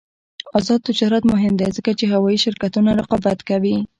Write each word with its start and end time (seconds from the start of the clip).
آزاد 0.57 0.79
تجارت 0.87 1.23
مهم 1.33 1.53
دی 1.59 1.67
ځکه 1.77 1.91
چې 1.99 2.05
هوايي 2.13 2.37
شرکتونه 2.45 2.89
رقابت 2.99 3.39
کوي. 3.49 3.77